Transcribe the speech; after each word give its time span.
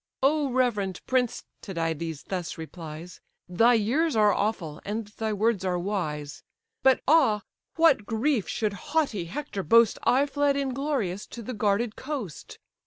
"O 0.23 0.49
reverend 0.51 0.99
prince! 1.05 1.43
(Tydides 1.61 2.23
thus 2.23 2.57
replies) 2.57 3.21
Thy 3.47 3.75
years 3.75 4.15
are 4.15 4.33
awful, 4.33 4.81
and 4.83 5.05
thy 5.09 5.31
words 5.31 5.63
are 5.63 5.77
wise. 5.77 6.41
But 6.81 7.01
ah, 7.07 7.43
what 7.75 8.07
grief! 8.07 8.47
should 8.49 8.73
haughty 8.73 9.25
Hector 9.25 9.61
boast 9.61 9.99
I 10.01 10.25
fled 10.25 10.57
inglorious 10.57 11.27
to 11.27 11.43
the 11.43 11.53
guarded 11.53 11.95
coast. 11.95 12.57